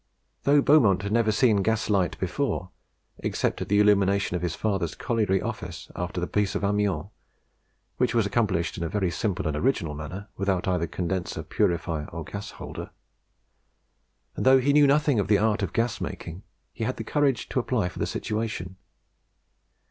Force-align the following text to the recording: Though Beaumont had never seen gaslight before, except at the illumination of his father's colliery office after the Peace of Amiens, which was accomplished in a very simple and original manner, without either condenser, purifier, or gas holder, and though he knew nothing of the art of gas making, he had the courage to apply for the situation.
Though 0.45 0.63
Beaumont 0.63 1.03
had 1.03 1.11
never 1.11 1.31
seen 1.31 1.61
gaslight 1.61 2.17
before, 2.17 2.71
except 3.19 3.61
at 3.61 3.69
the 3.69 3.79
illumination 3.79 4.35
of 4.35 4.41
his 4.41 4.55
father's 4.55 4.95
colliery 4.95 5.43
office 5.43 5.91
after 5.95 6.19
the 6.19 6.25
Peace 6.25 6.55
of 6.55 6.63
Amiens, 6.63 7.05
which 7.97 8.15
was 8.15 8.25
accomplished 8.25 8.79
in 8.79 8.83
a 8.83 8.89
very 8.89 9.11
simple 9.11 9.45
and 9.45 9.55
original 9.55 9.93
manner, 9.93 10.27
without 10.37 10.67
either 10.67 10.87
condenser, 10.87 11.43
purifier, 11.43 12.07
or 12.11 12.23
gas 12.23 12.49
holder, 12.49 12.89
and 14.35 14.43
though 14.43 14.59
he 14.59 14.73
knew 14.73 14.87
nothing 14.87 15.19
of 15.19 15.27
the 15.27 15.37
art 15.37 15.61
of 15.61 15.71
gas 15.71 16.01
making, 16.01 16.41
he 16.73 16.83
had 16.83 16.97
the 16.97 17.03
courage 17.03 17.47
to 17.49 17.59
apply 17.59 17.87
for 17.87 17.99
the 17.99 18.07
situation. 18.07 18.77